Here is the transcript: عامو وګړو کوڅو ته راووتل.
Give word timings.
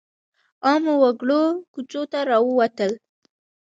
عامو 0.67 0.93
وګړو 1.01 1.43
کوڅو 1.73 2.01
ته 2.11 2.19
راووتل. 2.29 2.91